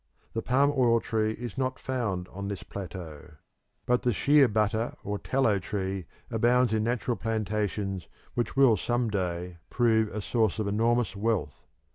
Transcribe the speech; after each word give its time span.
The 0.33 0.41
palm 0.41 0.73
oil 0.75 0.99
tree 0.99 1.33
is 1.33 1.59
not 1.59 1.77
found 1.77 2.27
on 2.29 2.47
this 2.47 2.63
plateau, 2.63 3.33
but 3.85 4.01
the 4.01 4.11
shea 4.11 4.47
butter 4.47 4.95
or 5.03 5.19
tallow 5.19 5.59
tree 5.59 6.07
abounds 6.31 6.73
in 6.73 6.83
natural 6.83 7.15
plantations 7.15 8.07
which 8.33 8.55
will 8.55 8.77
some 8.77 9.11
day 9.11 9.57
prove 9.69 10.07
a 10.07 10.19
source 10.19 10.57
of 10.57 10.67
enormous 10.67 11.15
wealth. 11.15 11.67